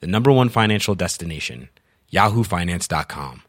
[0.00, 1.68] the number one financial destination,
[2.12, 3.42] yahoofinance.com.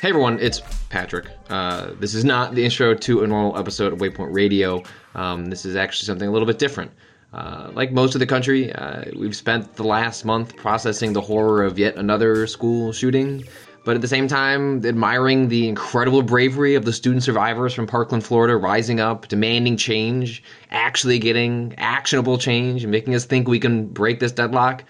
[0.00, 1.26] Hey everyone, it's Patrick.
[1.48, 4.82] Uh, this is not the intro to a normal episode of Waypoint Radio.
[5.14, 6.90] Um, this is actually something a little bit different.
[7.32, 11.62] Uh, like most of the country, uh, we've spent the last month processing the horror
[11.64, 13.44] of yet another school shooting,
[13.84, 18.24] but at the same time, admiring the incredible bravery of the student survivors from Parkland,
[18.24, 23.86] Florida, rising up, demanding change, actually getting actionable change, and making us think we can
[23.86, 24.84] break this deadlock.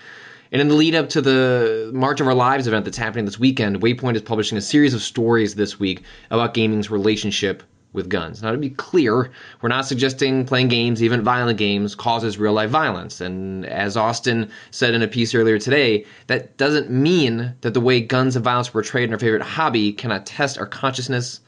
[0.56, 3.38] And in the lead up to the March of Our Lives event that's happening this
[3.38, 8.42] weekend, Waypoint is publishing a series of stories this week about gaming's relationship with guns.
[8.42, 12.70] Now, to be clear, we're not suggesting playing games, even violent games, causes real life
[12.70, 13.20] violence.
[13.20, 18.00] And as Austin said in a piece earlier today, that doesn't mean that the way
[18.00, 21.40] guns and violence are portrayed in our favorite hobby cannot test our consciousness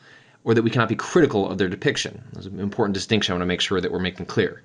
[0.44, 2.22] or that we cannot be critical of their depiction.
[2.34, 4.62] There's an important distinction I want to make sure that we're making clear.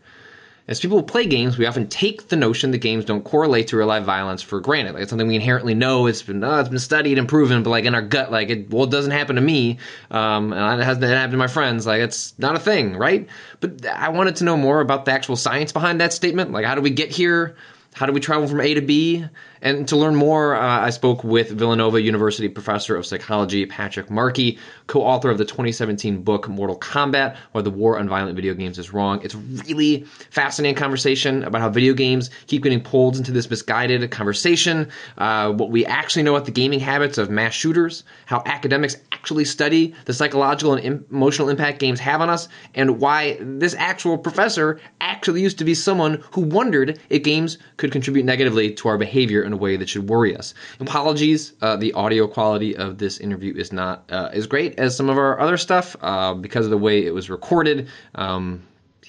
[0.65, 3.87] As people play games, we often take the notion that games don't correlate to real
[3.87, 4.93] life violence for granted.
[4.93, 6.07] Like it's something we inherently know.
[6.07, 8.69] It's been oh, it's been studied and proven, but like in our gut, like it
[8.69, 11.85] well, it doesn't happen to me, um, and it hasn't happened to my friends.
[11.85, 13.27] Like it's not a thing, right?
[13.59, 16.53] But I wanted to know more about the actual science behind that statement.
[16.53, 17.57] Like how do we get here?
[17.93, 19.25] How do we travel from A to B?
[19.61, 24.57] And to learn more, uh, I spoke with Villanova University professor of psychology Patrick Markey,
[24.87, 28.77] co author of the 2017 book Moral Combat Why the War on Violent Video Games
[28.77, 29.21] is Wrong.
[29.23, 34.09] It's a really fascinating conversation about how video games keep getting pulled into this misguided
[34.11, 38.97] conversation, uh, what we actually know about the gaming habits of mass shooters, how academics
[39.23, 44.17] actually study the psychological and emotional impact games have on us, and why this actual
[44.17, 48.97] professor actually used to be someone who wondered if games could contribute negatively to our
[48.97, 50.53] behavior in a way that should worry us.
[50.81, 55.09] Apologies, uh, the audio quality of this interview is not uh, as great as some
[55.09, 57.87] of our other stuff uh, because of the way it was recorded.
[58.15, 58.61] Um,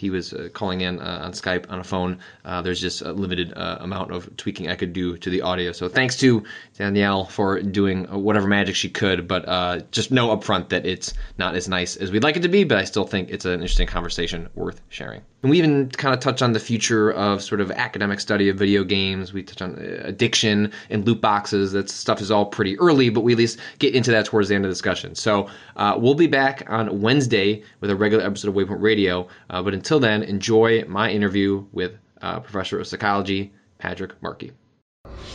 [0.04, 2.18] he was uh, calling in uh, on Skype on a phone.
[2.44, 5.72] Uh, there's just a limited amount of tweaking I could do to the audio.
[5.72, 6.44] So thanks to
[6.76, 9.46] Danielle for doing whatever magic she could, but
[9.90, 12.64] just know upfront that it's not as nice as we'd like it to be.
[12.64, 15.22] But I still think it's an interesting conversation worth sharing.
[15.42, 18.56] And we even kind of touch on the future of sort of academic study of
[18.56, 19.32] video games.
[19.32, 21.72] We touch on addiction and loot boxes.
[21.72, 24.54] That stuff is all pretty early, but we at least get into that towards the
[24.54, 25.14] end of the discussion.
[25.14, 29.28] So uh, we'll be back on Wednesday with a regular episode of Waypoint Radio.
[29.50, 34.52] Uh, but until then, enjoy my interview with uh, Professor of Psychology Patrick Markey.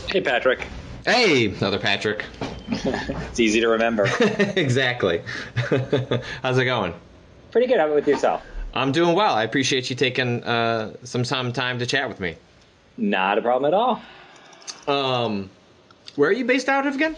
[0.08, 0.66] Hey, Patrick.
[1.04, 2.24] Hey, another Patrick.
[2.72, 4.06] It's easy to remember.
[4.56, 5.22] exactly.
[6.42, 6.94] How's it going?
[7.50, 7.78] Pretty good.
[7.78, 8.44] How about with yourself?
[8.74, 9.34] I'm doing well.
[9.34, 12.36] I appreciate you taking uh, some time time to chat with me.
[12.96, 14.00] Not a problem at all.
[14.86, 15.50] Um,
[16.14, 17.16] where are you based out of again?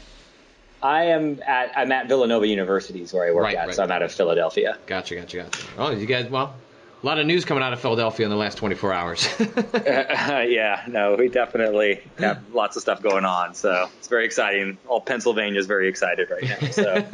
[0.82, 3.74] I am at I'm at Villanova University is where I work Right, at, right.
[3.74, 4.78] so I'm out of Philadelphia.
[4.86, 5.62] Gotcha, gotcha, gotcha.
[5.76, 6.54] Oh, you guys, well,
[7.02, 9.28] a lot of news coming out of Philadelphia in the last 24 hours.
[9.74, 14.78] yeah, no, we definitely have lots of stuff going on, so it's very exciting.
[14.86, 16.68] All Pennsylvania is very excited right now.
[16.70, 17.04] So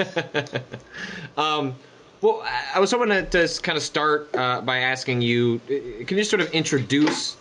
[1.42, 1.74] um,
[2.20, 2.44] well,
[2.74, 6.24] I- was hoping to, to kind of start uh, by asking you uh, can you
[6.24, 7.36] sort of introduce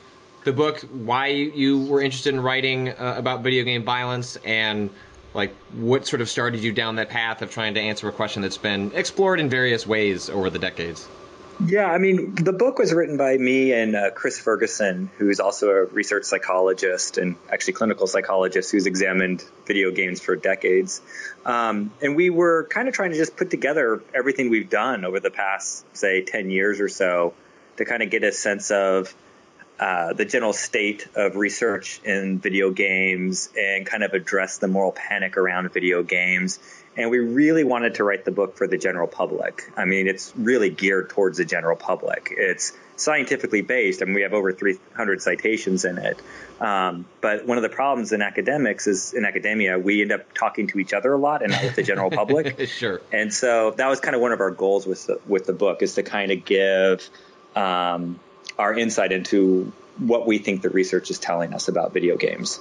[0.45, 4.89] the book, why you were interested in writing uh, about video game violence, and
[5.33, 8.41] like what sort of started you down that path of trying to answer a question
[8.41, 11.05] that's been explored in various ways over the decades?
[11.65, 15.69] Yeah, I mean, the book was written by me and uh, Chris Ferguson, who's also
[15.69, 21.01] a research psychologist and actually clinical psychologist who's examined video games for decades.
[21.45, 25.19] Um, and we were kind of trying to just put together everything we've done over
[25.19, 27.33] the past, say, 10 years or so
[27.77, 29.15] to kind of get a sense of
[29.79, 34.91] uh, the general state of research in video games and kind of address the moral
[34.91, 36.59] panic around video games.
[36.97, 39.71] And we really wanted to write the book for the general public.
[39.77, 42.33] I mean, it's really geared towards the general public.
[42.35, 46.19] It's scientifically based, I and we have over 300 citations in it.
[46.59, 50.67] Um, but one of the problems in academics is in academia, we end up talking
[50.67, 52.67] to each other a lot and not with the general public.
[52.67, 52.99] sure.
[53.11, 55.83] And so that was kind of one of our goals with the, with the book
[55.83, 57.07] is to kind of give
[57.55, 58.19] um,
[58.57, 62.59] our insight into what we think the research is telling us about video games.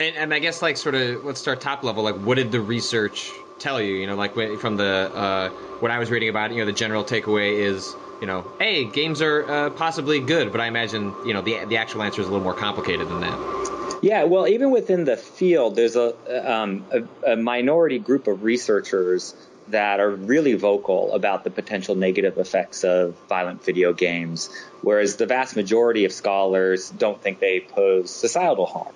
[0.00, 2.02] And, and I guess like sort of let's start top level.
[2.02, 3.94] Like, what did the research tell you?
[3.94, 5.50] You know, like from the uh,
[5.80, 6.52] what I was reading about.
[6.52, 10.60] You know, the general takeaway is you know, hey, games are uh, possibly good, but
[10.60, 13.98] I imagine you know the the actual answer is a little more complicated than that.
[14.02, 19.34] Yeah, well, even within the field, there's a, um, a, a minority group of researchers
[19.68, 24.48] that are really vocal about the potential negative effects of violent video games,
[24.80, 28.94] whereas the vast majority of scholars don't think they pose societal harm.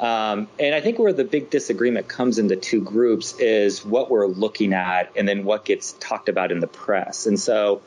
[0.00, 4.10] Um, and I think where the big disagreement comes in the two groups is what
[4.10, 7.26] we're looking at and then what gets talked about in the press.
[7.26, 7.80] And so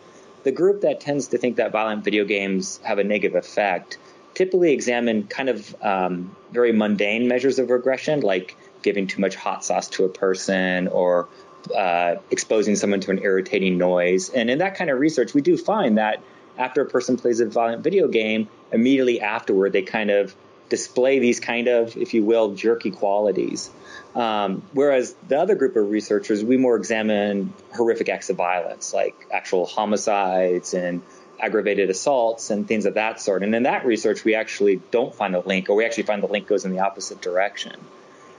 [0.44, 3.98] the group that tends to think that violent video games have a negative effect
[4.38, 9.66] typically examine kind of um, very mundane measures of regression, like giving too much hot
[9.66, 11.28] sauce to a person or
[11.76, 14.30] uh, exposing someone to an irritating noise.
[14.30, 16.22] And in that kind of research, we do find that
[16.56, 20.36] after a person plays a violent video game, immediately afterward, they kind of
[20.70, 23.70] display these kind of, if you will, jerky qualities.
[24.16, 29.16] Um, whereas the other group of researchers, we more examine horrific acts of violence, like
[29.32, 31.02] actual homicides and
[31.40, 33.44] aggravated assaults and things of that sort.
[33.44, 36.28] And in that research, we actually don't find a link, or we actually find the
[36.28, 37.76] link goes in the opposite direction.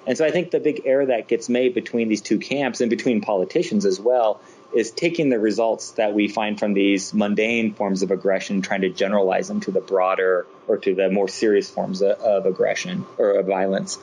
[0.07, 2.89] And so I think the big error that gets made between these two camps and
[2.91, 4.41] between politicians as well
[4.75, 8.91] is taking the results that we find from these mundane forms of aggression, trying to
[8.91, 13.33] generalize them to the broader or to the more serious forms of, of aggression or
[13.33, 13.99] of violence.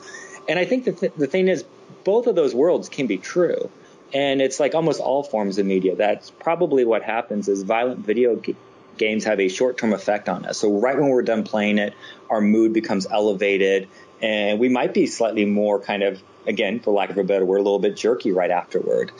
[0.48, 1.64] And I think that th- the thing is,
[2.04, 3.70] both of those worlds can be true.
[4.12, 5.96] And it's like almost all forms of media.
[5.96, 8.56] That's probably what happens is violent video g-
[8.96, 10.58] games have a short-term effect on us.
[10.58, 11.94] So right when we're done playing it,
[12.30, 13.88] our mood becomes elevated
[14.22, 17.58] and we might be slightly more kind of, again, for lack of a better word,
[17.58, 19.12] a little bit jerky right afterward.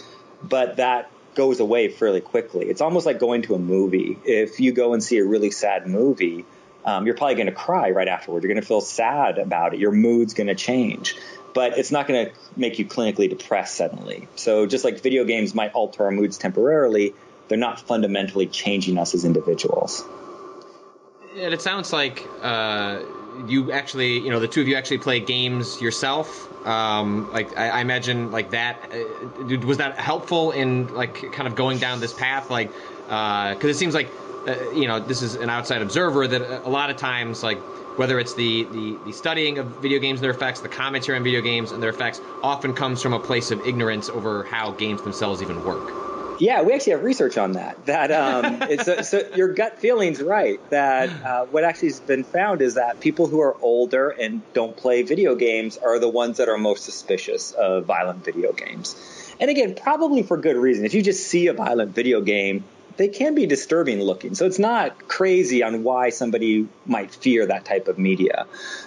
[0.42, 2.66] But that goes away fairly quickly.
[2.66, 4.18] It's almost like going to a movie.
[4.24, 6.44] If you go and see a really sad movie,
[6.84, 8.42] um, you're probably going to cry right afterward.
[8.42, 9.80] You're going to feel sad about it.
[9.80, 11.16] Your mood's going to change,
[11.54, 14.28] but it's not going to make you clinically depressed suddenly.
[14.34, 17.14] So just like video games might alter our moods temporarily,
[17.48, 20.04] they're not fundamentally changing us as individuals.
[21.36, 23.00] And it sounds like uh,
[23.46, 26.48] you actually, you know, the two of you actually play games yourself.
[26.66, 31.54] Um, like I, I imagine, like that uh, was that helpful in like kind of
[31.54, 32.72] going down this path, like
[33.04, 34.10] because it seems like
[34.46, 37.58] uh, you know this is an outside observer that a lot of times like
[37.96, 41.24] whether it's the, the, the studying of video games and their effects, the commentary on
[41.24, 45.00] video games and their effects, often comes from a place of ignorance over how games
[45.02, 46.05] themselves even work.
[46.38, 47.86] Yeah, we actually have research on that.
[47.86, 50.58] That um, it's a, so your gut feeling's right.
[50.70, 54.76] That uh, what actually has been found is that people who are older and don't
[54.76, 58.96] play video games are the ones that are most suspicious of violent video games.
[59.38, 60.84] And again, probably for good reason.
[60.84, 62.64] If you just see a violent video game,
[62.96, 64.34] they can be disturbing looking.
[64.34, 68.46] So it's not crazy on why somebody might fear that type of media.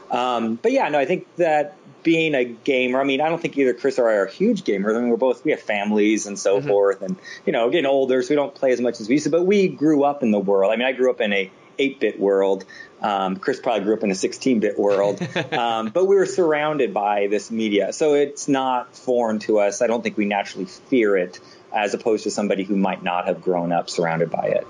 [0.10, 3.58] Um, but yeah, no, I think that being a gamer, I mean, I don't think
[3.58, 4.96] either Chris or I are huge gamers.
[4.96, 8.22] I mean, we're both, we have families and so forth and, you know, getting older,
[8.22, 10.32] so we don't play as much as we used to, but we grew up in
[10.32, 10.72] the world.
[10.72, 12.66] I mean, I grew up in a 8-bit world.
[13.02, 15.22] Um, Chris probably grew up in a 16-bit world,
[15.54, 19.82] um, but we were surrounded by this media, so it's not foreign to us.
[19.82, 21.40] I don't think we naturally fear it,
[21.74, 24.68] as opposed to somebody who might not have grown up surrounded by it.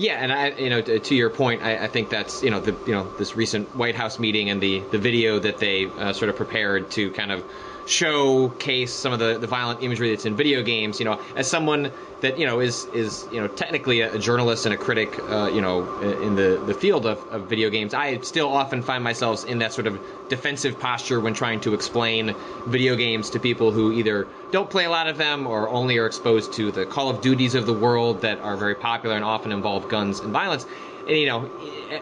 [0.00, 2.74] Yeah, and I, you know, to, your point, I, I think that's you know the
[2.86, 6.30] you know this recent White House meeting and the the video that they uh, sort
[6.30, 7.44] of prepared to kind of
[7.86, 10.98] showcase some of the, the violent imagery that's in video games.
[10.98, 14.66] You know, as someone that you know is is you know technically a, a journalist
[14.66, 18.18] and a critic, uh, you know, in the the field of, of video games, I
[18.20, 22.34] still often find myself in that sort of defensive posture when trying to explain
[22.66, 26.06] video games to people who either don't play a lot of them or only are
[26.06, 29.52] exposed to the Call of Duties of the world that are very popular and often
[29.52, 30.66] involve guns and violence.
[31.06, 31.50] And you know,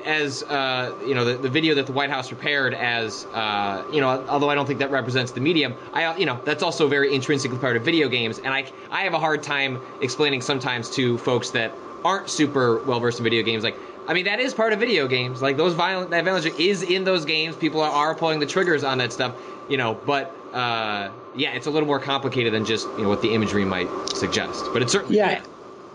[0.05, 4.01] as uh, you know, the, the video that the White House prepared as uh, you
[4.01, 7.15] know, although I don't think that represents the medium, I you know that's also very
[7.15, 11.19] intrinsically part of video games, and I I have a hard time explaining sometimes to
[11.19, 11.73] folks that
[12.05, 13.77] aren't super well versed in video games, like.
[14.09, 15.43] I mean that is part of video games.
[15.43, 17.57] Like those violent that violence is in those games.
[17.57, 19.35] People are, are pulling the triggers on that stuff,
[19.69, 19.93] you know.
[20.07, 23.67] But uh, yeah, it's a little more complicated than just you know what the imagery
[23.67, 23.87] might
[24.17, 24.65] suggest.
[24.73, 25.43] But it's certainly Yeah.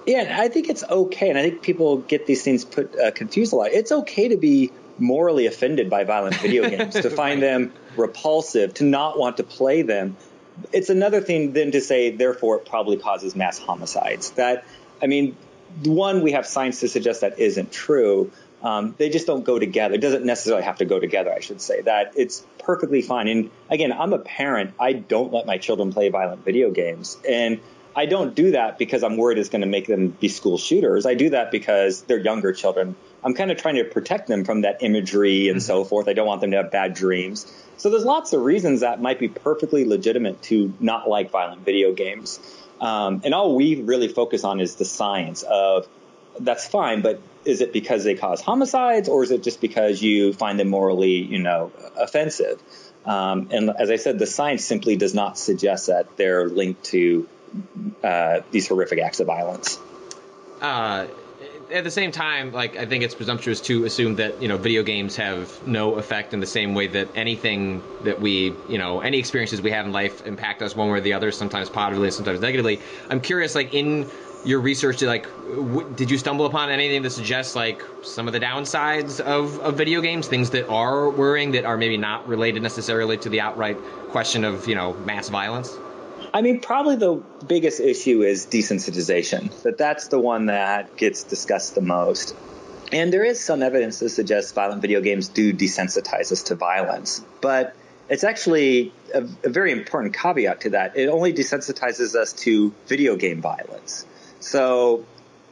[0.05, 3.53] Yeah, I think it's okay, and I think people get these things put uh, confused
[3.53, 3.71] a lot.
[3.71, 8.83] It's okay to be morally offended by violent video games, to find them repulsive, to
[8.83, 10.17] not want to play them.
[10.71, 14.31] It's another thing then to say, therefore, it probably causes mass homicides.
[14.31, 14.65] That,
[15.01, 15.35] I mean,
[15.83, 18.31] one, we have science to suggest that isn't true.
[18.61, 19.95] Um, they just don't go together.
[19.95, 21.81] It doesn't necessarily have to go together, I should say.
[21.81, 23.27] That it's perfectly fine.
[23.27, 24.73] And again, I'm a parent.
[24.79, 27.17] I don't let my children play violent video games.
[27.27, 27.59] And
[27.95, 31.05] I don't do that because I'm worried it's going to make them be school shooters.
[31.05, 32.95] I do that because they're younger children.
[33.23, 36.07] I'm kind of trying to protect them from that imagery and so forth.
[36.07, 37.51] I don't want them to have bad dreams.
[37.77, 41.93] So there's lots of reasons that might be perfectly legitimate to not like violent video
[41.93, 42.39] games.
[42.81, 45.87] Um, and all we really focus on is the science of
[46.39, 50.33] that's fine, but is it because they cause homicides or is it just because you
[50.33, 52.61] find them morally, you know, offensive?
[53.05, 57.27] Um, and as I said, the science simply does not suggest that they're linked to
[58.03, 59.79] uh, these horrific acts of violence.
[60.61, 61.07] Uh,
[61.71, 64.83] at the same time, like I think it's presumptuous to assume that you know video
[64.83, 69.17] games have no effect in the same way that anything that we you know any
[69.17, 72.39] experiences we have in life impact us one way or the other, sometimes positively, sometimes
[72.41, 72.79] negatively.
[73.09, 74.09] I'm curious, like in
[74.45, 78.39] your research, like w- did you stumble upon anything that suggests like some of the
[78.39, 83.17] downsides of, of video games, things that are worrying that are maybe not related necessarily
[83.17, 83.77] to the outright
[84.09, 85.77] question of you know mass violence?
[86.33, 89.61] I mean, probably the biggest issue is desensitization.
[89.61, 92.35] That that's the one that gets discussed the most.
[92.91, 97.23] And there is some evidence to suggest violent video games do desensitize us to violence,
[97.41, 97.75] but
[98.09, 100.97] it's actually a, a very important caveat to that.
[100.97, 104.05] It only desensitizes us to video game violence.
[104.39, 105.05] So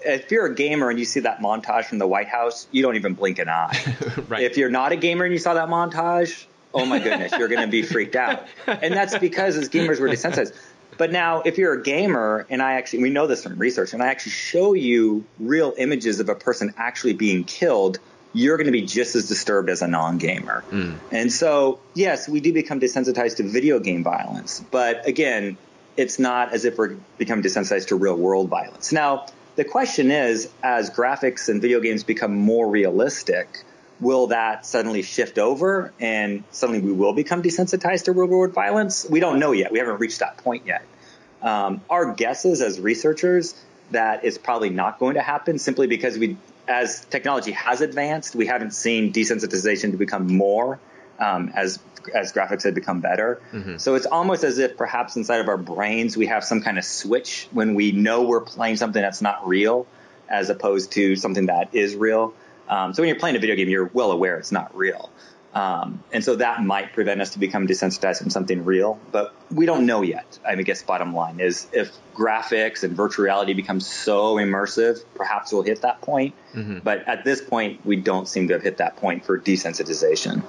[0.05, 2.95] if you're a gamer and you see that montage from the White House, you don't
[2.95, 3.77] even blink an eye.
[4.27, 4.43] Right.
[4.43, 7.61] If you're not a gamer and you saw that montage, oh my goodness, you're going
[7.61, 8.45] to be freaked out.
[8.67, 10.53] And that's because as gamers we're desensitized.
[11.01, 14.03] But now, if you're a gamer, and I actually, we know this from research, and
[14.03, 17.97] I actually show you real images of a person actually being killed,
[18.33, 20.61] you're going to be just as disturbed as a non-gamer.
[20.69, 20.93] Hmm.
[21.11, 25.57] And so, yes, we do become desensitized to video game violence, but again,
[25.97, 28.91] it's not as if we're becoming desensitized to real world violence.
[28.91, 33.63] Now, the question is, as graphics and video games become more realistic,
[34.01, 39.07] will that suddenly shift over and suddenly we will become desensitized to real world violence?
[39.09, 39.71] We don't know yet.
[39.71, 40.83] We haven't reached that point yet.
[41.41, 43.55] Um, our guesses as researchers
[43.91, 48.45] that it's probably not going to happen simply because we, as technology has advanced, we
[48.47, 50.79] haven't seen desensitization to become more
[51.19, 51.79] um, as
[52.15, 53.39] as graphics have become better.
[53.77, 56.83] So it's almost as if perhaps inside of our brains we have some kind of
[56.83, 59.85] switch when we know we're playing something that's not real,
[60.27, 62.33] as opposed to something that is real.
[62.67, 65.11] Um, so when you're playing a video game, you're well aware it's not real.
[65.53, 69.65] Um, and so that might prevent us to become desensitized from something real, but we
[69.65, 70.39] don't know yet.
[70.45, 75.03] I, mean, I guess bottom line is if graphics and virtual reality becomes so immersive,
[75.15, 76.35] perhaps we'll hit that point.
[76.83, 80.43] But at this point, we don't seem to have hit that point for desensitization.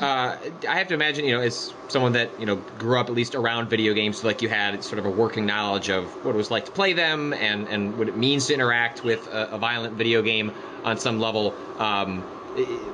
[0.00, 0.36] Uh,
[0.68, 3.36] I have to imagine, you know, as someone that you know grew up at least
[3.36, 6.50] around video games, like you had sort of a working knowledge of what it was
[6.50, 9.94] like to play them and and what it means to interact with a, a violent
[9.94, 10.52] video game
[10.82, 11.54] on some level.
[11.78, 12.24] Um,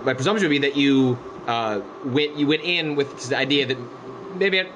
[0.04, 3.78] my presumption would be that you uh, went you went in with the idea that
[4.36, 4.58] maybe.
[4.58, 4.72] It,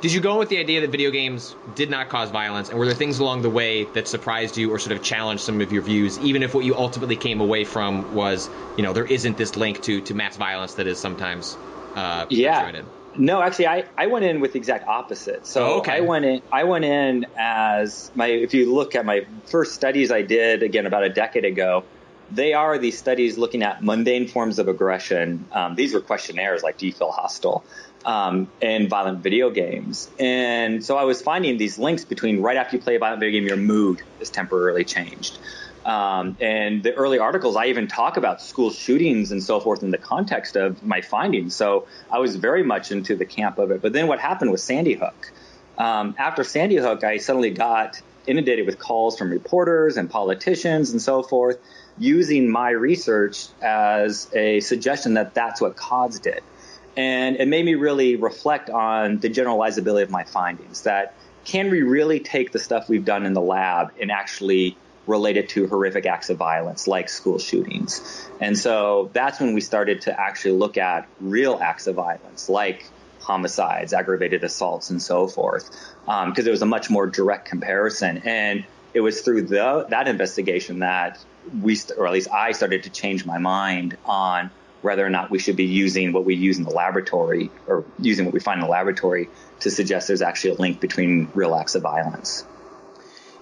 [0.00, 2.78] did you go in with the idea that video games did not cause violence, and
[2.78, 5.72] were there things along the way that surprised you or sort of challenged some of
[5.72, 9.36] your views, even if what you ultimately came away from was, you know, there isn't
[9.36, 11.54] this link to to mass violence that is sometimes
[11.96, 12.82] uh, Yeah.
[13.16, 15.44] No, actually, I, I went in with the exact opposite.
[15.44, 15.96] So Oh, okay.
[15.96, 20.10] I went in I went in as my if you look at my first studies
[20.10, 21.84] I did again about a decade ago,
[22.30, 25.46] they are these studies looking at mundane forms of aggression.
[25.52, 27.64] Um, these were questionnaires like Do you feel hostile?
[28.04, 30.08] Um, and violent video games.
[30.18, 33.38] And so I was finding these links between right after you play a violent video
[33.38, 35.38] game, your mood is temporarily changed.
[35.84, 39.90] Um, and the early articles, I even talk about school shootings and so forth in
[39.90, 41.54] the context of my findings.
[41.54, 43.82] So I was very much into the camp of it.
[43.82, 45.32] But then what happened with Sandy Hook?
[45.76, 51.00] Um, after Sandy Hook, I suddenly got inundated with calls from reporters and politicians and
[51.00, 51.58] so forth
[52.00, 56.42] using my research as a suggestion that that's what caused it.
[56.96, 61.14] And it made me really reflect on the generalizability of my findings that
[61.44, 64.76] can we really take the stuff we've done in the lab and actually
[65.06, 68.28] relate it to horrific acts of violence like school shootings?
[68.40, 72.86] And so that's when we started to actually look at real acts of violence like
[73.20, 75.70] homicides, aggravated assaults, and so forth,
[76.08, 78.22] um, because it was a much more direct comparison.
[78.24, 78.64] And
[78.94, 81.18] it was through the, that investigation that
[81.62, 84.50] we, or at least I, started to change my mind on
[84.82, 88.24] whether or not we should be using what we use in the laboratory or using
[88.24, 89.28] what we find in the laboratory
[89.60, 92.44] to suggest there's actually a link between real acts of violence.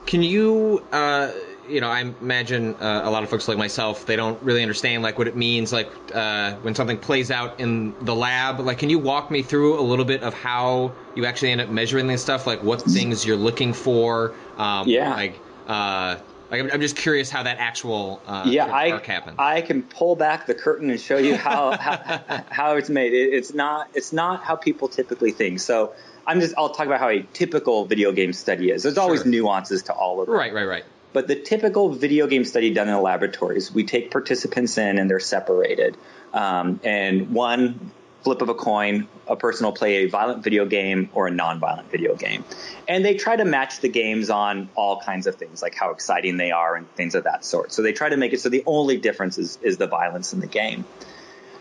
[0.06, 1.30] Can you, uh,
[1.68, 5.02] you know, I imagine uh, a lot of folks like myself, they don't really understand
[5.02, 8.58] like what it means, like uh, when something plays out in the lab.
[8.58, 11.68] Like, can you walk me through a little bit of how you actually end up
[11.68, 12.46] measuring this stuff?
[12.46, 14.34] Like, what things you're looking for?
[14.56, 15.14] Um, Yeah.
[15.14, 16.16] Like, uh,
[16.50, 19.36] Like, I'm, I'm just curious how that actual uh, yeah, I happened.
[19.38, 23.12] I can pull back the curtain and show you how how, how it's made.
[23.12, 25.60] It, it's not it's not how people typically think.
[25.60, 25.94] So
[26.26, 28.82] I'm just I'll talk about how a typical video game study is.
[28.82, 29.30] There's always Sure.
[29.30, 30.32] nuances to all of it.
[30.32, 30.84] right, right, right.
[31.12, 35.10] But the typical video game study done in the laboratories, we take participants in and
[35.10, 35.96] they're separated.
[36.34, 37.90] Um, and one
[38.28, 41.90] flip of a coin, a person will play a violent video game or a non-violent
[41.90, 42.44] video game.
[42.86, 46.36] And they try to match the games on all kinds of things, like how exciting
[46.36, 47.72] they are and things of that sort.
[47.72, 50.40] So they try to make it so the only difference is, is the violence in
[50.40, 50.84] the game.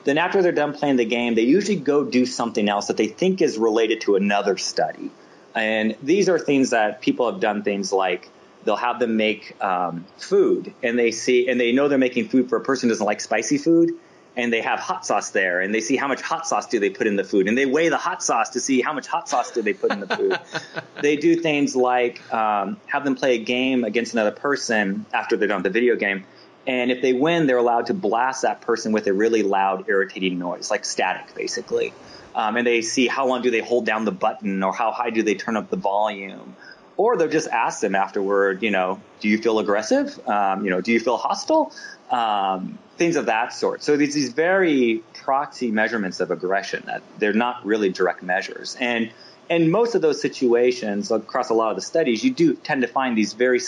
[0.03, 3.07] Then after they're done playing the game, they usually go do something else that they
[3.07, 5.09] think is related to another study.
[5.55, 8.27] And these are things that people have done things like
[8.65, 12.50] they'll have them make um, food and they see and they know they're making food
[12.50, 13.91] for a person who doesn't like spicy food
[14.38, 16.91] and they have hot sauce there and they see how much hot sauce do they
[16.91, 19.27] put in the food and they weigh the hot sauce to see how much hot
[19.27, 20.39] sauce do they put in the food
[21.01, 25.48] they do things like um, have them play a game against another person after they're
[25.48, 26.24] done with the video game
[26.67, 30.38] and if they win they're allowed to blast that person with a really loud irritating
[30.38, 31.91] noise like static basically
[32.36, 35.10] um, and they see how long do they hold down the button or how high
[35.10, 36.56] do they turn up the volume
[36.96, 40.20] or they'll just ask them afterward, you know, do you feel aggressive?
[40.27, 41.72] Um, you know, do you feel hostile?
[42.10, 43.84] Um, things of that sort.
[43.84, 48.75] So these these very proxy measurements of aggression that they're not really direct measures.
[48.80, 49.12] And
[49.50, 52.88] in most of those situations, across a lot of the studies, you do tend to
[52.88, 53.62] find these very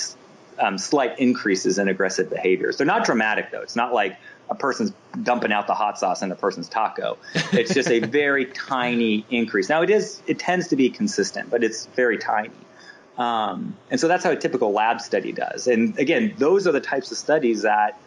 [0.60, 2.78] um, slight increases in aggressive behaviors.
[2.78, 3.62] They're not dramatic though.
[3.62, 4.18] It's not like
[4.50, 4.92] a person's
[5.24, 7.18] dumping out the hot sauce in a person's taco.
[7.54, 9.70] It's just a very tiny increase.
[9.70, 12.52] Now it is it tends to be consistent, but it's very tiny.
[13.18, 15.68] Um, and so that's how a typical lab study does.
[15.68, 18.00] And again, those are the types of studies that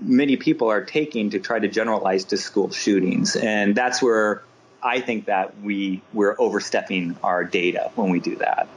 [0.00, 3.36] many people are taking to try to generalize to school shootings.
[3.36, 4.42] And that's where
[4.82, 8.68] I think that we we're overstepping our data when we do that.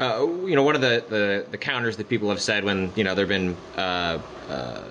[0.00, 3.04] Uh, you know, one of the, the, the counters that people have said when you
[3.04, 4.18] know there've been uh,
[4.48, 4.82] uh,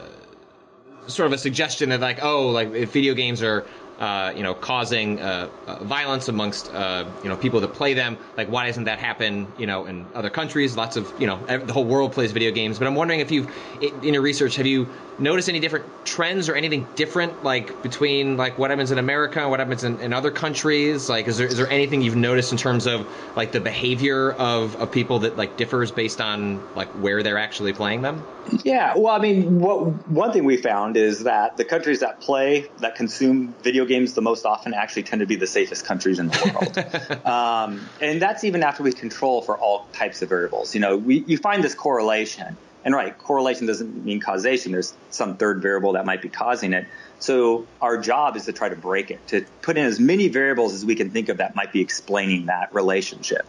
[1.07, 3.65] sort of a suggestion that like, oh, like if video games are
[4.01, 8.17] uh, you know causing uh, uh, violence amongst uh, you know people that play them,
[8.35, 9.47] like why doesn't that happen?
[9.59, 12.79] You know, in other countries, lots of you know the whole world plays video games.
[12.79, 13.49] But I'm wondering if you've
[13.81, 14.89] in your research have you
[15.19, 19.51] noticed any different trends or anything different like between like what happens in America and
[19.51, 21.07] what happens in, in other countries?
[21.07, 24.75] Like, is there is there anything you've noticed in terms of like the behavior of,
[24.77, 28.23] of people that like differs based on like where they're actually playing them?
[28.63, 32.67] Yeah, well, I mean, what one thing we found is that the countries that play,
[32.79, 36.27] that consume video games the most often, actually tend to be the safest countries in
[36.27, 37.25] the world.
[37.25, 40.73] um, and that's even after we control for all types of variables.
[40.73, 44.71] You know, we you find this correlation, and right, correlation doesn't mean causation.
[44.71, 46.87] There's some third variable that might be causing it.
[47.19, 50.73] So our job is to try to break it, to put in as many variables
[50.73, 53.45] as we can think of that might be explaining that relationship.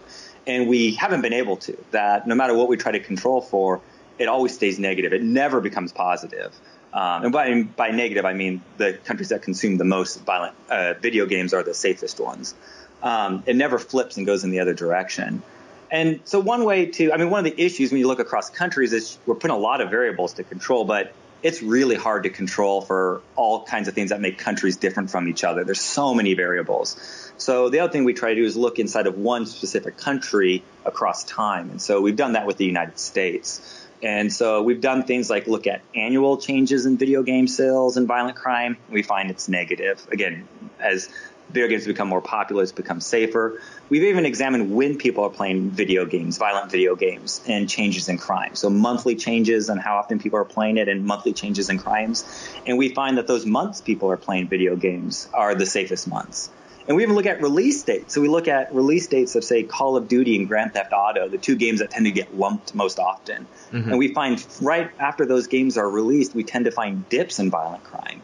[0.46, 1.76] And we haven't been able to.
[1.92, 3.80] That no matter what we try to control for,
[4.18, 5.12] it always stays negative.
[5.12, 6.52] It never becomes positive.
[6.92, 10.94] Um, and by, by negative, I mean the countries that consume the most violent uh,
[11.00, 12.54] video games are the safest ones.
[13.02, 15.42] Um, it never flips and goes in the other direction.
[15.90, 18.50] And so one way to, I mean, one of the issues when you look across
[18.50, 22.30] countries is we're putting a lot of variables to control, but it's really hard to
[22.30, 25.64] control for all kinds of things that make countries different from each other.
[25.64, 26.96] There's so many variables.
[27.36, 30.62] So the other thing we try to do is look inside of one specific country
[30.84, 31.70] across time.
[31.70, 33.81] And so we've done that with the United States.
[34.02, 38.08] And so we've done things like look at annual changes in video game sales and
[38.08, 38.76] violent crime.
[38.90, 40.04] We find it's negative.
[40.10, 40.48] Again,
[40.80, 41.08] as
[41.50, 43.60] video games become more popular, it's become safer.
[43.88, 48.18] We've even examined when people are playing video games, violent video games, and changes in
[48.18, 48.56] crime.
[48.56, 52.24] So monthly changes on how often people are playing it and monthly changes in crimes.
[52.66, 56.50] And we find that those months people are playing video games are the safest months.
[56.88, 58.14] And we even look at release dates.
[58.14, 61.28] So we look at release dates of, say, Call of Duty and Grand Theft Auto,
[61.28, 63.46] the two games that tend to get lumped most often.
[63.90, 67.50] And we find right after those games are released, we tend to find dips in
[67.50, 68.22] violent crime.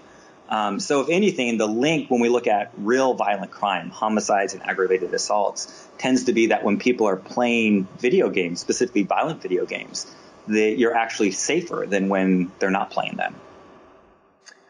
[0.48, 4.62] Um, so if anything, the link when we look at real violent crime, homicides and
[4.62, 9.66] aggravated assaults, tends to be that when people are playing video games, specifically violent video
[9.66, 10.12] games,
[10.46, 13.34] that you're actually safer than when they're not playing them.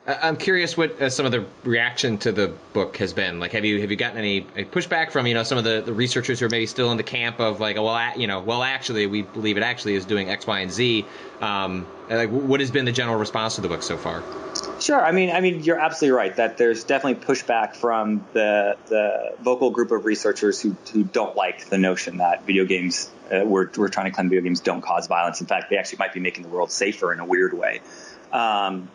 [0.09, 3.41] I'm curious what uh, some of the reaction to the book has been.
[3.41, 5.93] Like, have you have you gotten any pushback from you know some of the, the
[5.93, 9.07] researchers who are maybe still in the camp of like, well, you know, well, actually,
[9.07, 11.05] we believe it actually is doing X, Y, and Z.
[11.43, 14.23] Um, like, what has been the general response to the book so far?
[14.81, 15.05] Sure.
[15.05, 19.71] I mean, I mean, you're absolutely right that there's definitely pushback from the the vocal
[19.71, 23.89] group of researchers who who don't like the notion that video games uh, we're we're
[23.89, 25.43] trying to claim video games don't cause violence.
[25.43, 27.83] In fact, they actually might be making the world safer in a weird way.
[28.33, 28.89] Um,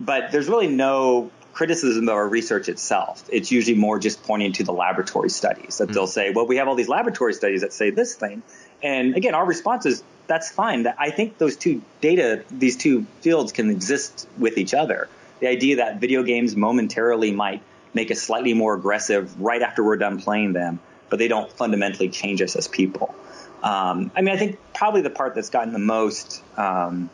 [0.00, 3.28] but there's really no criticism of our research itself.
[3.30, 6.68] It's usually more just pointing to the laboratory studies that they'll say, well, we have
[6.68, 8.42] all these laboratory studies that say this thing.
[8.82, 10.86] And again, our response is that's fine.
[10.86, 15.08] I think those two data, these two fields can exist with each other.
[15.40, 17.62] The idea that video games momentarily might
[17.94, 22.08] make us slightly more aggressive right after we're done playing them, but they don't fundamentally
[22.08, 23.14] change us as people.
[23.62, 27.10] Um, I mean, I think probably the part that's gotten the most um,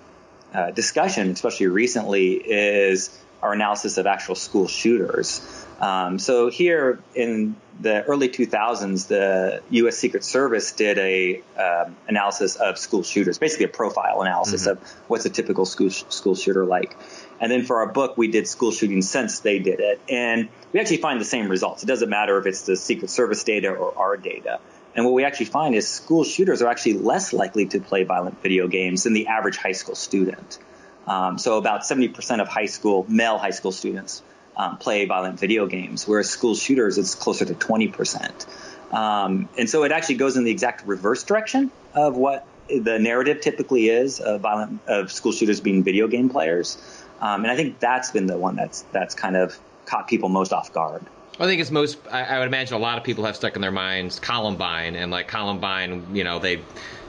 [0.55, 5.41] uh, discussion, especially recently, is our analysis of actual school shooters.
[5.81, 9.99] Um, so here in the early 2000s, the U.S.
[9.99, 14.83] Secret Service did a uh, analysis of school shooters, basically a profile analysis mm-hmm.
[14.83, 16.97] of what's a typical school school shooter like.
[17.39, 20.81] And then for our book, we did school shootings since they did it, and we
[20.81, 21.83] actually find the same results.
[21.83, 24.59] It doesn't matter if it's the Secret Service data or our data.
[24.97, 28.43] And what we actually find is school shooters are actually less likely to play violent
[28.43, 30.59] video games than the average high school student.
[31.07, 34.23] Um, so about 70% of high school, male high school students
[34.57, 38.47] um, play violent video games, whereas school shooters, it's closer to 20%.
[38.93, 43.43] Um, and so it actually goes in the exact reverse direction of what the narrative
[43.43, 46.79] typically is of violent of school shooters being video game players.
[47.21, 50.53] Um, and I think that's been the one that's that's kind of caught people most
[50.53, 51.05] off guard.
[51.39, 51.99] I think it's most.
[52.11, 55.11] I, I, would imagine a lot of people have stuck in their minds Columbine and
[55.11, 56.07] like Columbine.
[56.15, 56.63] You know, they,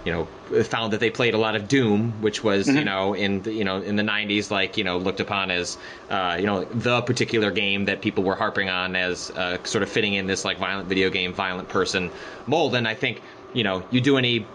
[0.04, 2.78] you know, found that they played a lot of Doom, which was mm-hmm.
[2.78, 5.78] you know in the, you know in the '90s, like you know looked upon as
[6.10, 9.90] uh, you know the particular game that people were harping on as uh, sort of
[9.90, 12.12] fitting in this like violent video game, violent person
[12.48, 12.76] mold.
[12.76, 13.22] And I think
[13.54, 14.46] you know you do any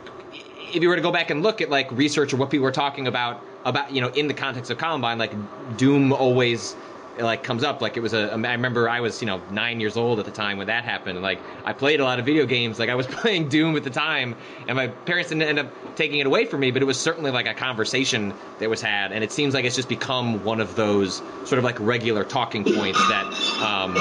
[0.75, 2.73] if you were to go back and look at like research or what people were
[2.73, 5.33] talking about about you know in the context of Columbine, like
[5.79, 6.77] Doom always
[7.19, 9.81] it like comes up like it was a I remember I was you know nine
[9.81, 11.21] years old at the time when that happened.
[11.23, 12.79] Like I played a lot of video games.
[12.79, 16.21] Like I was playing Doom at the time and my parents didn't end up taking
[16.21, 19.23] it away from me but it was certainly like a conversation that was had and
[19.23, 22.99] it seems like it's just become one of those sort of like regular talking points
[23.09, 23.27] that
[23.63, 23.95] um,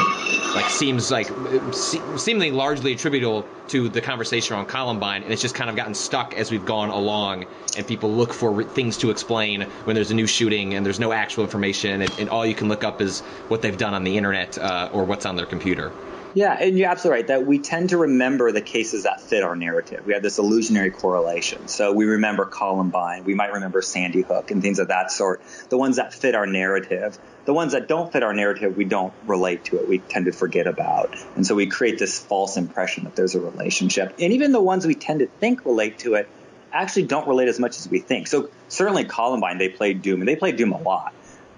[0.56, 1.30] like seems like
[1.74, 6.34] seemingly largely attributable to the conversation around Columbine and it's just kind of gotten stuck
[6.34, 7.46] as we've gone along
[7.78, 11.14] and people look for things to explain when there's a new shooting and there's no
[11.14, 14.18] actual information and, and all you can look up is what they've done on the
[14.18, 15.94] internet uh, or what's on their computer.
[16.34, 19.56] Yeah, and you're absolutely right that we tend to remember the cases that fit our
[19.56, 20.06] narrative.
[20.06, 21.68] We have this illusionary correlation.
[21.68, 25.78] So we remember Columbine, we might remember Sandy Hook and things of that sort, the
[25.78, 27.18] ones that fit our narrative.
[27.44, 29.90] The ones that don't fit our narrative, we don't relate to it.
[29.90, 31.16] We tend to forget about.
[31.36, 34.14] And so we create this false impression that there's a relationship.
[34.20, 36.30] And even the ones we tend to think relate to it
[36.72, 38.28] actually don't relate as much as we think.
[38.28, 41.14] So certainly Columbine, they played Doom, and they played Doom a lot.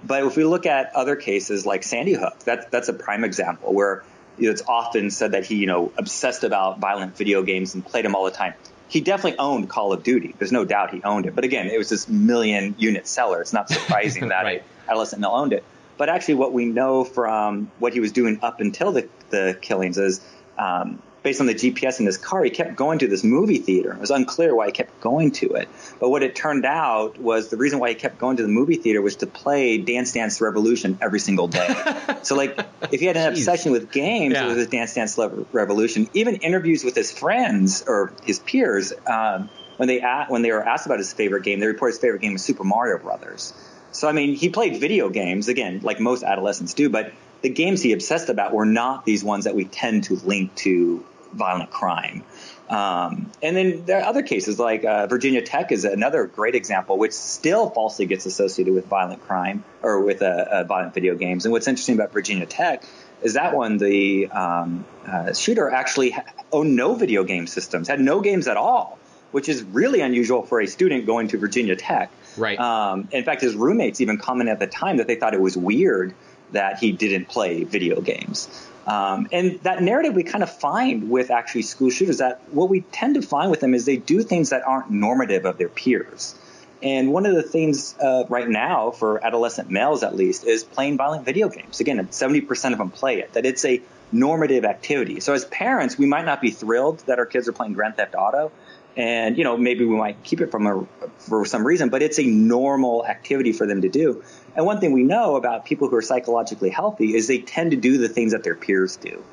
[0.05, 3.73] But if we look at other cases like Sandy Hook, that, that's a prime example
[3.73, 4.03] where
[4.37, 8.15] it's often said that he, you know, obsessed about violent video games and played them
[8.15, 8.53] all the time.
[8.87, 10.35] He definitely owned Call of Duty.
[10.37, 11.35] There's no doubt he owned it.
[11.35, 13.41] But again, it was this million unit seller.
[13.41, 14.63] It's not surprising that right.
[14.87, 15.63] adolescent male owned it.
[15.97, 19.97] But actually, what we know from what he was doing up until the, the killings
[19.97, 20.21] is
[20.57, 23.93] um, based on the GPS in his car, he kept going to this movie theater.
[23.93, 25.69] It was unclear why he kept going to it.
[25.99, 28.75] But what it turned out was the reason why he kept going to the movie
[28.75, 31.73] theater was to play Dance Dance Revolution every single day.
[32.23, 32.59] so, like,
[32.91, 33.37] if he had an Jeez.
[33.37, 34.51] obsession with games, yeah.
[34.51, 36.09] it was Dance Dance Revolution.
[36.13, 40.85] Even interviews with his friends or his peers, um, when they when they were asked
[40.85, 43.53] about his favorite game, they reported his favorite game was Super Mario Brothers.
[43.91, 47.81] So, I mean, he played video games again, like most adolescents do, but the games
[47.81, 52.23] he obsessed about were not these ones that we tend to link to violent crime.
[52.69, 56.97] Um, and then there are other cases like uh, Virginia Tech is another great example,
[56.97, 61.45] which still falsely gets associated with violent crime or with uh, uh, violent video games.
[61.45, 62.83] And what's interesting about Virginia Tech
[63.21, 66.15] is that one the um, uh, shooter actually
[66.51, 68.97] owned no video game systems, had no games at all,
[69.31, 72.11] which is really unusual for a student going to Virginia Tech.
[72.37, 72.59] Right.
[72.59, 75.57] Um, in fact, his roommates even commented at the time that they thought it was
[75.57, 76.13] weird
[76.51, 78.47] that he didn't play video games.
[78.85, 82.81] Um, and that narrative we kind of find with actually school shooters that what we
[82.81, 86.35] tend to find with them is they do things that aren't normative of their peers.
[86.81, 90.97] And one of the things uh, right now for adolescent males, at least, is playing
[90.97, 91.79] violent video games.
[91.79, 95.21] Again, 70% of them play it, that it's a normative activity.
[95.21, 98.15] So as parents, we might not be thrilled that our kids are playing Grand Theft
[98.15, 98.51] Auto,
[98.95, 102.19] and you know maybe we might keep it from a, for some reason, but it's
[102.19, 104.23] a normal activity for them to do.
[104.55, 107.77] And one thing we know about people who are psychologically healthy is they tend to
[107.77, 109.23] do the things that their peers do.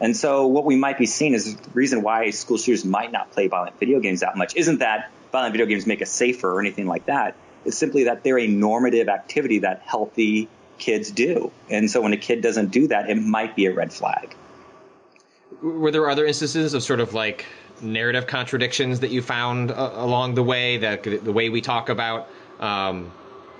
[0.00, 3.32] And so what we might be seeing is the reason why school shooters might not
[3.32, 6.60] play violent video games that much isn't that violent video games make us safer or
[6.60, 7.34] anything like that.
[7.64, 10.48] It's simply that they're a normative activity that healthy
[10.78, 11.50] kids do.
[11.70, 14.36] And so when a kid doesn't do that, it might be a red flag.
[15.62, 17.46] Were there other instances of sort of like
[17.80, 22.28] narrative contradictions that you found uh, along the way, that the way we talk about
[22.60, 23.10] um,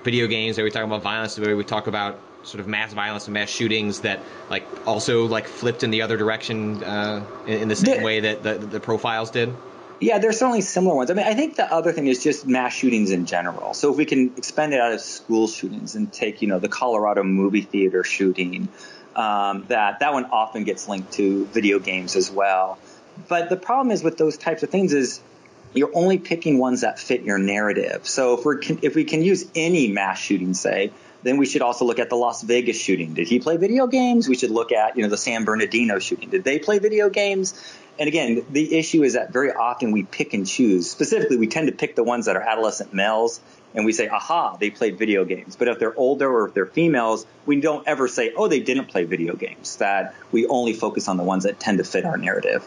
[0.05, 2.68] video games, the way we talk about violence, the way we talk about sort of
[2.68, 7.24] mass violence and mass shootings that like also like flipped in the other direction uh,
[7.46, 9.52] in, in, the same the, way that the, the profiles did?
[10.00, 11.11] Yeah, there's certainly similar ones.
[11.11, 13.74] I mean, I think the other thing is just mass shootings in general.
[13.74, 16.68] So if we can expand it out of school shootings and take, you know, the
[16.68, 18.68] Colorado movie theater shooting,
[19.16, 22.79] um, that that one often gets linked to video games as well.
[23.29, 25.20] But the problem is with those types of things is
[25.74, 28.07] you're only picking ones that fit your narrative.
[28.07, 31.62] So if we can, if we can use any mass shooting, say, then we should
[31.62, 33.14] also look at the Las Vegas shooting.
[33.14, 34.29] Did he play video games?
[34.29, 36.31] We should look at, you know, the San Bernardino shooting.
[36.31, 37.61] Did they play video games?
[37.98, 40.90] And again, the issue is that very often we pick and choose.
[40.90, 43.40] Specifically, we tend to pick the ones that are adolescent males
[43.74, 45.57] and we say, aha, they played video games.
[45.57, 48.87] But if they're older or if they're females, we don't ever say, oh, they didn't
[48.87, 49.76] play video games.
[49.76, 52.66] That we only focus on the ones that tend to fit our narrative.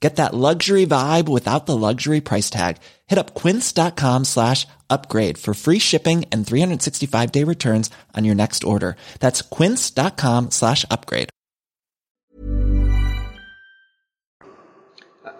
[0.00, 2.78] Get that luxury vibe without the luxury price tag.
[3.06, 8.64] Hit up quince.com slash upgrade for free shipping and 365 day returns on your next
[8.64, 8.96] order.
[9.20, 11.28] That's quince.com slash upgrade.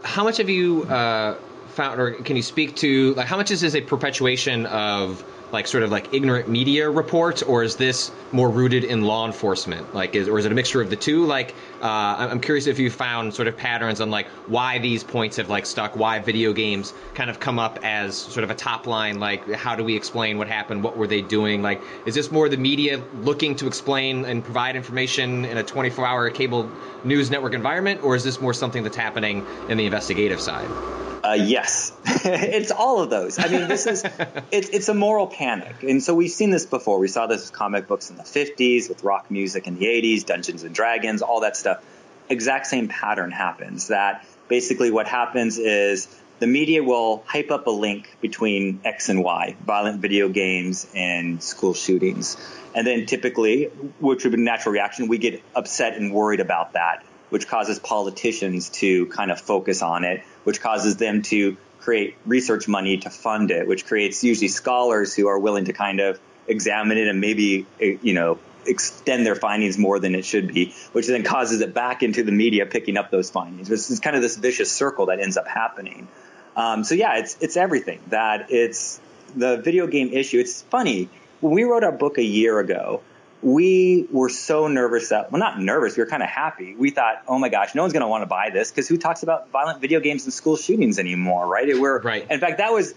[0.03, 1.37] How much have you uh,
[1.71, 5.67] found, or can you speak to, like, how much is this a perpetuation of like
[5.67, 9.95] sort of like ignorant media reports, or is this more rooted in law enforcement?
[9.95, 11.25] Like, is or is it a mixture of the two?
[11.27, 15.37] Like, uh, I'm curious if you found sort of patterns on like why these points
[15.37, 18.87] have like stuck, why video games kind of come up as sort of a top
[18.87, 19.19] line.
[19.19, 20.85] Like, how do we explain what happened?
[20.85, 21.63] What were they doing?
[21.63, 26.31] Like, is this more the media looking to explain and provide information in a 24-hour
[26.31, 26.71] cable
[27.05, 30.69] news network environment, or is this more something that's happening in the investigative side?
[31.23, 31.93] Uh, yes,
[32.25, 33.39] it's all of those.
[33.39, 34.05] I mean, this is
[34.51, 36.99] it's it's a moral panic, and so we've seen this before.
[36.99, 40.25] We saw this with comic books in the '50s, with rock music in the '80s,
[40.25, 41.85] Dungeons and Dragons, all that stuff.
[42.29, 43.89] Exact same pattern happens.
[43.89, 49.23] That basically what happens is the media will hype up a link between X and
[49.23, 52.39] Y, violent video games and school shootings,
[52.75, 53.67] and then typically,
[53.99, 57.79] which would be a natural reaction, we get upset and worried about that which causes
[57.79, 63.11] politicians to kind of focus on it, which causes them to create research money to
[63.11, 67.21] fund it, which creates usually scholars who are willing to kind of examine it and
[67.21, 71.73] maybe, you know, extend their findings more than it should be, which then causes it
[71.73, 73.69] back into the media picking up those findings.
[73.69, 76.09] This is kind of this vicious circle that ends up happening.
[76.57, 79.01] Um, so yeah, it's it's everything that it's
[79.35, 80.39] the video game issue.
[80.39, 81.09] It's funny
[81.41, 83.01] when we wrote our book a year ago
[83.43, 86.75] we were so nervous that, well, not nervous, we were kind of happy.
[86.75, 88.99] We thought, oh my gosh, no one's going to want to buy this because who
[88.99, 91.69] talks about violent video games and school shootings anymore, right?
[91.69, 92.27] It, we're, right.
[92.31, 92.95] In fact, that was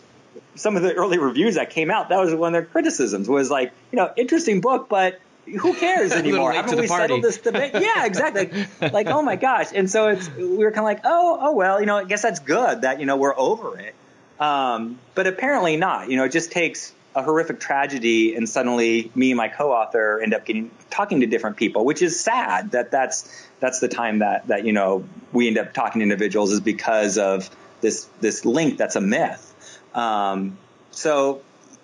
[0.56, 2.10] some of the early reviews that came out.
[2.10, 6.12] That was one of their criticisms was like, you know, interesting book, but who cares
[6.14, 6.52] anymore?
[6.52, 7.04] Haven't we party.
[7.04, 7.72] settled this debate?
[7.80, 8.66] yeah, exactly.
[8.82, 9.68] like, oh my gosh.
[9.74, 12.22] And so it's, we were kind of like, oh, oh, well, you know, I guess
[12.22, 13.96] that's good that, you know, we're over it.
[14.40, 19.32] Um, but apparently not, you know, it just takes a horrific tragedy and suddenly me
[19.32, 23.48] and my co-author end up getting talking to different people which is sad that that's
[23.60, 27.18] that's the time that that you know we end up talking to individuals is because
[27.18, 27.50] of
[27.82, 29.50] this this link that's a myth.
[29.94, 30.58] Um,
[30.92, 31.42] so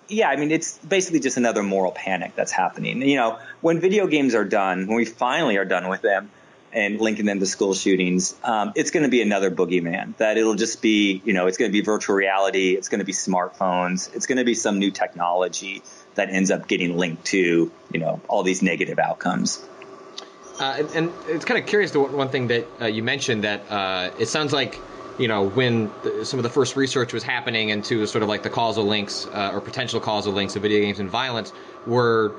[0.08, 3.02] yeah i mean it's basically just another moral panic that's happening.
[3.02, 6.30] You know when video games are done when we finally are done with them
[6.72, 10.16] and linking them to school shootings, um, it's going to be another boogeyman.
[10.18, 13.04] That it'll just be, you know, it's going to be virtual reality, it's going to
[13.04, 15.82] be smartphones, it's going to be some new technology
[16.14, 19.64] that ends up getting linked to, you know, all these negative outcomes.
[20.58, 21.90] Uh, and, and, it's kind of curious.
[21.92, 24.78] The one thing that uh, you mentioned that uh, it sounds like
[25.18, 28.42] you know when the, some of the first research was happening into sort of like
[28.42, 31.50] the causal links uh, or potential causal links of video games and violence
[31.86, 32.34] were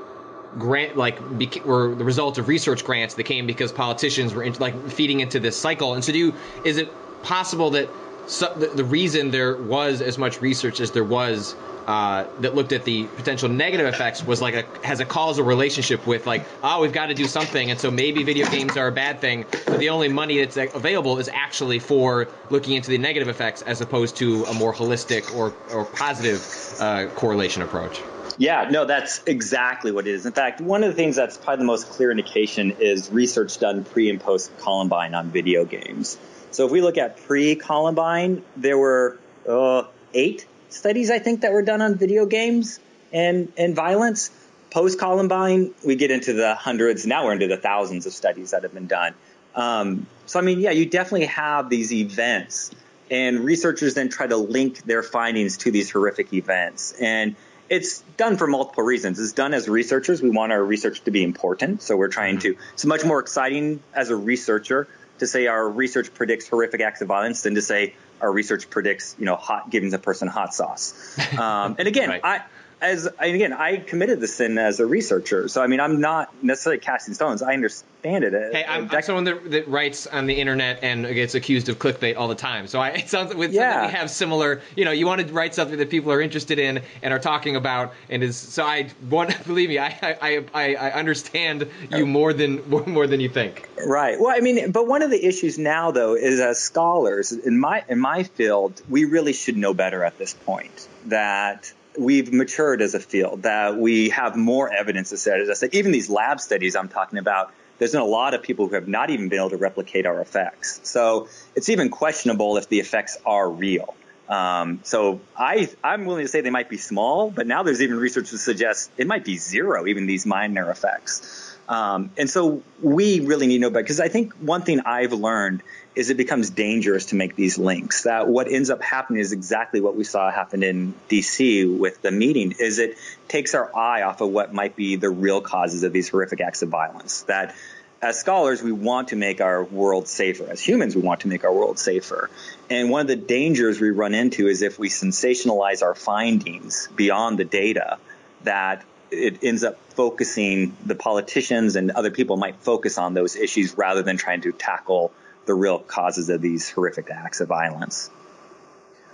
[0.58, 1.20] grant like
[1.66, 5.40] were the result of research grants that came because politicians were in, like feeding into
[5.40, 5.94] this cycle.
[5.94, 6.34] And so, do you,
[6.66, 6.90] is it
[7.24, 7.90] possible that
[8.28, 11.56] the, the, reason there was as much research as there was
[11.88, 16.06] uh, that looked at the potential negative effects was like a has a causal relationship
[16.06, 18.92] with like oh we've got to do something and so maybe video games are a
[18.92, 23.28] bad thing but the only money that's available is actually for looking into the negative
[23.28, 26.42] effects as opposed to a more holistic or or positive
[26.80, 28.02] uh, correlation approach.
[28.38, 30.26] Yeah, no, that's exactly what it is.
[30.26, 33.84] In fact, one of the things that's probably the most clear indication is research done
[33.84, 36.18] pre and post Columbine on video games.
[36.52, 39.18] So if we look at pre Columbine, there were
[39.48, 42.80] uh, eight studies, I think, that were done on video games
[43.12, 44.32] and, and violence.
[44.70, 47.06] Post Columbine, we get into the hundreds.
[47.06, 49.14] Now we're into the thousands of studies that have been done.
[49.54, 52.72] Um, so, I mean, yeah, you definitely have these events,
[53.10, 56.94] and researchers then try to link their findings to these horrific events.
[56.94, 57.36] And
[57.72, 59.18] it's done for multiple reasons.
[59.18, 60.22] It's done as researchers.
[60.22, 62.58] We want our research to be important, so we're trying to.
[62.74, 67.08] It's much more exciting as a researcher to say our research predicts horrific acts of
[67.08, 71.18] violence than to say our research predicts, you know, hot giving the person hot sauce.
[71.40, 72.22] Um, and again, Right.
[72.22, 72.42] I
[72.82, 76.34] as and again, I committed the sin as a researcher, so I mean, I'm not
[76.44, 77.44] necessarily casting stones.
[77.44, 78.34] I understand it.
[78.34, 82.18] Hey, I'm, I'm someone that, that writes on the internet and gets accused of clickbait
[82.18, 82.66] all the time.
[82.66, 83.86] So I, it sounds with Yeah.
[83.86, 84.62] we have similar.
[84.76, 87.56] You know, you want to write something that people are interested in and are talking
[87.56, 88.64] about, and is so.
[88.64, 92.06] I want believe me, I I, I, I understand you oh.
[92.06, 93.70] more than more than you think.
[93.86, 94.20] Right.
[94.20, 97.84] Well, I mean, but one of the issues now, though, is as scholars in my
[97.88, 102.94] in my field, we really should know better at this point that we've matured as
[102.94, 106.40] a field, that we have more evidence to say, as I said, even these lab
[106.40, 107.54] studies I'm talking about.
[107.78, 110.22] There's been a lot of people who have not even been able to replicate our
[110.22, 110.82] effects.
[110.84, 113.96] So it's even questionable if the effects are real.
[114.30, 117.98] Um, so I, I'm willing to say they might be small, but now there's even
[117.98, 121.58] research to suggest it might be zero, even these minor effects.
[121.68, 125.14] Um, and so we really need to know better because I think one thing I've
[125.14, 125.64] learned
[125.96, 128.04] is it becomes dangerous to make these links.
[128.04, 132.12] That what ends up happening is exactly what we saw happen in DC with the
[132.12, 132.54] meeting.
[132.60, 132.98] Is it
[133.32, 136.62] takes our eye off of what might be the real causes of these horrific acts
[136.62, 137.22] of violence.
[137.24, 137.56] That
[138.02, 140.48] as scholars, we want to make our world safer.
[140.50, 142.30] As humans, we want to make our world safer.
[142.70, 147.38] And one of the dangers we run into is if we sensationalize our findings beyond
[147.40, 148.00] the data,
[148.44, 153.78] that it ends up focusing the politicians and other people might focus on those issues
[153.78, 155.12] rather than trying to tackle
[155.46, 158.10] the real causes of these horrific acts of violence.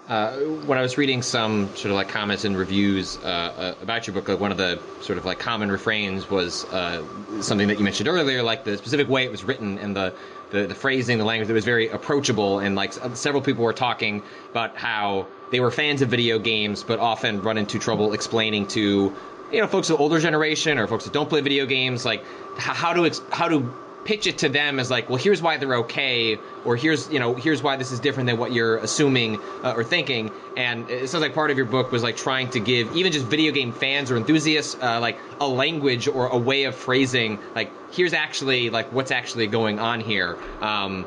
[0.07, 4.07] Uh, when I was reading some sort of like comments and reviews uh, uh, about
[4.07, 7.03] your book, like one of the sort of like common refrains was uh,
[7.41, 10.13] something that you mentioned earlier, like the specific way it was written and the,
[10.51, 12.59] the, the phrasing, the language that was very approachable.
[12.59, 16.99] And like several people were talking about how they were fans of video games, but
[16.99, 19.13] often run into trouble explaining to
[19.51, 22.23] you know folks of older generation or folks that don't play video games, like
[22.57, 23.73] how to ex- how to
[24.07, 27.35] pitch it to them as like, well, here's why they're okay, or here's you know
[27.35, 30.31] here's why this is different than what you're assuming uh, or thinking.
[30.55, 33.25] And it sounds like part of your book was like trying to give even just
[33.25, 37.69] video game fans or enthusiasts uh, like a language or a way of phrasing like
[37.91, 40.37] here's actually like what's actually going on here.
[40.61, 41.05] Um,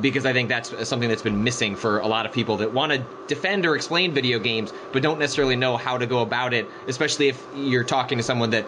[0.00, 2.92] because I think that's something that's been missing for a lot of people that want
[2.92, 6.68] to defend or explain video games, but don't necessarily know how to go about it,
[6.88, 8.66] especially if you're talking to someone that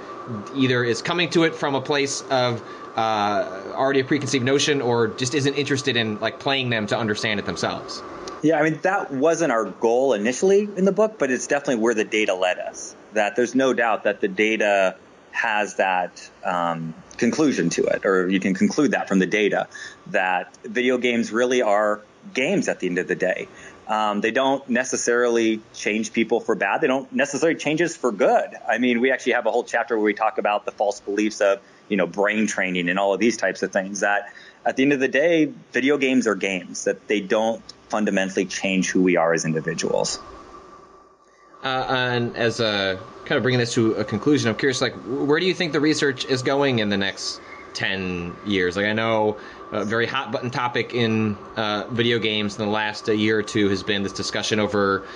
[0.55, 2.63] either is coming to it from a place of
[2.97, 7.39] uh, already a preconceived notion or just isn't interested in like playing them to understand
[7.39, 8.03] it themselves.
[8.43, 11.95] Yeah, I mean, that wasn't our goal initially in the book, but it's definitely where
[11.95, 12.95] the data led us.
[13.15, 14.97] That there's no doubt that the data
[15.33, 19.69] has that um, conclusion to it, or you can conclude that from the data
[20.09, 22.01] that video games really are
[22.33, 23.49] games at the end of the day.
[23.89, 26.81] Um, they don't necessarily change people for bad.
[26.81, 28.51] They don't necessarily change us for good.
[28.69, 31.41] I mean, we actually have a whole chapter where we talk about the false beliefs
[31.41, 34.33] of, you know, brain training and all of these types of things that
[34.65, 38.91] at the end of the day, video games are games that they don't fundamentally change
[38.91, 40.19] who we are as individuals.
[41.63, 45.41] Uh, and as a kind of bringing this to a conclusion, I'm curious, like, where
[45.41, 47.41] do you think the research is going in the next
[47.75, 48.77] 10 years?
[48.77, 49.37] Like, I know
[49.73, 53.43] a very hot button topic in uh, video games in the last uh, year or
[53.43, 55.07] two has been this discussion over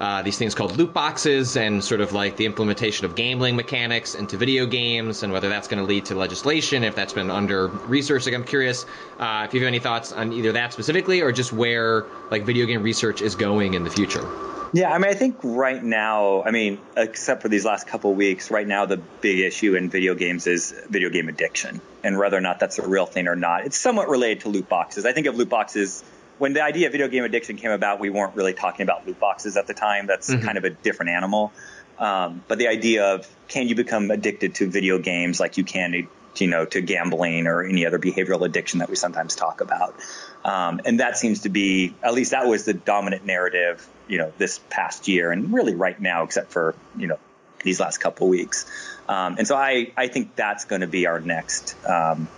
[0.00, 4.14] uh, these things called loot boxes and sort of like the implementation of gambling mechanics
[4.14, 7.68] into video games and whether that's going to lead to legislation, if that's been under
[7.68, 8.24] research.
[8.24, 8.86] Like, I'm curious
[9.18, 12.64] uh, if you have any thoughts on either that specifically or just where like video
[12.64, 14.26] game research is going in the future.
[14.72, 18.50] Yeah, I mean, I think right now, I mean, except for these last couple weeks,
[18.52, 22.40] right now the big issue in video games is video game addiction and whether or
[22.40, 23.66] not that's a real thing or not.
[23.66, 25.04] It's somewhat related to loot boxes.
[25.04, 26.04] I think of loot boxes
[26.40, 29.20] when the idea of video game addiction came about, we weren't really talking about loot
[29.20, 30.06] boxes at the time.
[30.06, 31.52] That's kind of a different animal.
[31.98, 36.08] Um, but the idea of can you become addicted to video games like you can,
[36.36, 39.94] you know, to gambling or any other behavioral addiction that we sometimes talk about.
[40.42, 44.32] Um, and that seems to be, at least that was the dominant narrative, you know,
[44.38, 47.18] this past year and really right now, except for, you know,
[47.62, 48.64] these last couple weeks.
[49.06, 52.28] Um, and so I, I think that's going to be our next um,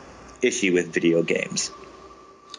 [0.43, 1.71] issue with video games.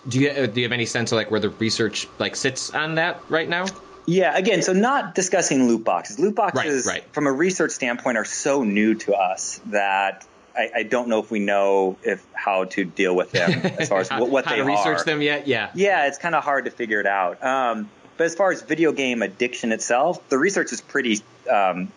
[0.07, 2.71] Do you uh, do you have any sense of like where the research like sits
[2.71, 3.65] on that right now?
[4.05, 6.19] Yeah, again, so not discussing loot boxes.
[6.19, 7.13] Loot boxes, Right, right.
[7.13, 11.31] from a research standpoint, are so new to us that I, I don't know if
[11.31, 14.57] we know if how to deal with them as far as how, what, how they
[14.57, 15.05] to research are.
[15.05, 15.47] them yet?
[15.47, 15.69] Yeah.
[15.73, 17.41] Yeah, it's kind of hard to figure it out.
[17.41, 21.89] Um, but as far as video game addiction itself, the research is pretty um,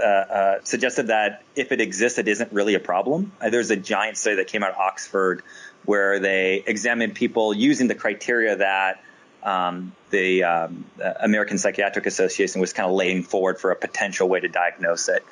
[0.00, 3.32] uh, uh, suggested that if it exists, it isn't really a problem.
[3.40, 5.42] Uh, there's a giant study that came out of Oxford
[5.84, 9.02] where they examined people using the criteria that
[9.42, 10.84] um, the um,
[11.20, 15.24] American Psychiatric Association was kind of laying forward for a potential way to diagnose it.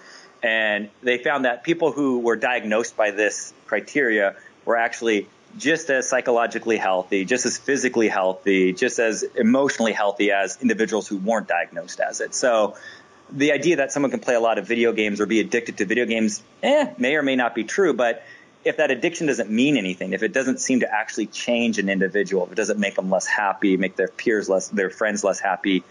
[0.43, 5.29] And they found that people who were diagnosed by this criteria were actually
[5.59, 11.17] just as psychologically healthy, just as physically healthy, just as emotionally healthy as individuals who
[11.17, 12.35] weren't diagnosed as it.
[12.35, 12.77] So
[13.31, 15.87] the idea that someone can play a lot of video games or be addicted to
[15.87, 18.23] video games, eh, may or may not be true, but
[18.67, 22.45] if that addiction doesn't mean anything, if it doesn't seem to actually change an individual,
[22.47, 25.85] if it doesn't make them less happy, make their peers less, their friends less happy,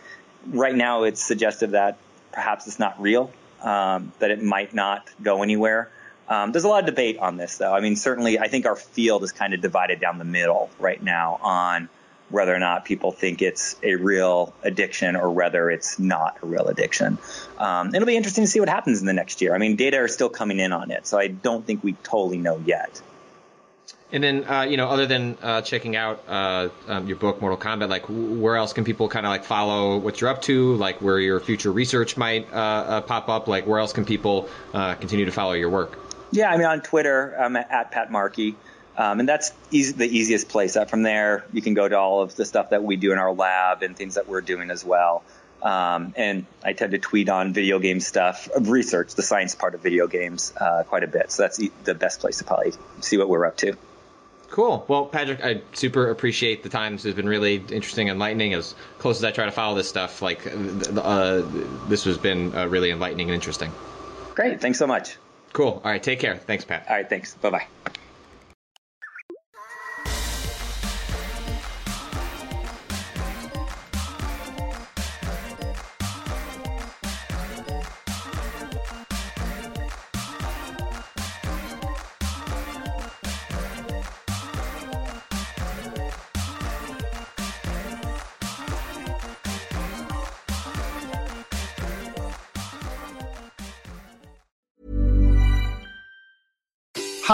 [0.52, 1.98] right now it's suggestive that
[2.34, 5.90] perhaps it's not real, um, that it might not go anywhere.
[6.28, 7.74] Um, there's a lot of debate on this, though.
[7.74, 11.02] I mean, certainly, I think our field is kind of divided down the middle right
[11.02, 11.88] now on
[12.30, 16.68] whether or not people think it's a real addiction or whether it's not a real
[16.68, 17.18] addiction.
[17.58, 19.54] Um, it'll be interesting to see what happens in the next year.
[19.54, 22.38] I mean, data are still coming in on it, so I don't think we totally
[22.38, 23.02] know yet.
[24.12, 27.58] And then, uh, you know, other than uh, checking out uh, um, your book, Moral
[27.58, 31.02] Combat, like where else can people kind of like follow what you're up to, like
[31.02, 34.96] where your future research might uh, uh, pop up, like where else can people uh,
[34.96, 36.00] continue to follow your work?
[36.32, 38.56] Yeah, I mean, on Twitter, I'm at Pat Markey.
[38.98, 40.76] Um, and that's easy, the easiest place.
[40.76, 43.18] Uh, from there, you can go to all of the stuff that we do in
[43.18, 45.24] our lab and things that we're doing as well.
[45.62, 49.82] Um, and I tend to tweet on video game stuff, research, the science part of
[49.82, 51.32] video games, uh, quite a bit.
[51.32, 53.76] So that's the best place to probably see what we're up to.
[54.52, 54.86] Cool.
[54.88, 56.94] Well, Patrick, I super appreciate the time.
[56.94, 58.54] This has been really interesting, and enlightening.
[58.54, 61.42] As close as I try to follow this stuff, like uh,
[61.88, 63.72] this has been uh, really enlightening and interesting.
[64.36, 64.62] Great.
[64.62, 65.18] Thanks so much.
[65.52, 65.82] Cool.
[65.84, 66.02] All right.
[66.02, 66.38] Take care.
[66.38, 66.86] Thanks, Pat.
[66.88, 67.10] All right.
[67.10, 67.34] Thanks.
[67.36, 67.92] Bye bye.